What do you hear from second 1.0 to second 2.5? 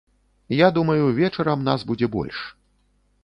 вечарам нас будзе больш.